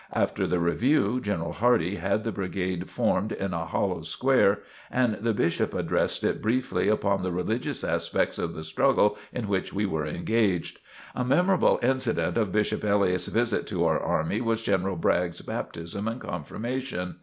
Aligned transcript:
After 0.13 0.47
the 0.47 0.57
review, 0.59 1.21
General 1.21 1.53
Hardee 1.53 1.97
had 1.97 2.23
the 2.23 2.31
brigade 2.31 2.89
formed 2.89 3.31
in 3.31 3.53
a 3.53 3.67
hollow 3.67 4.01
square 4.01 4.61
and 4.89 5.13
the 5.21 5.31
Bishop 5.31 5.75
addressed 5.75 6.23
it 6.23 6.41
briefly 6.41 6.87
upon 6.87 7.21
the 7.21 7.31
religious 7.31 7.83
aspects 7.83 8.39
of 8.39 8.55
the 8.55 8.63
struggle 8.63 9.15
in 9.31 9.47
which 9.47 9.73
we 9.73 9.85
were 9.85 10.07
engaged. 10.07 10.79
A 11.13 11.23
memorable 11.23 11.79
incident 11.83 12.35
of 12.35 12.51
Bishop 12.51 12.83
Elliott's 12.83 13.27
visit 13.27 13.67
to 13.67 13.85
our 13.85 13.99
army 13.99 14.41
was 14.41 14.63
General 14.63 14.95
Bragg's 14.95 15.41
baptism 15.41 16.07
and 16.07 16.19
confirmation. 16.19 17.17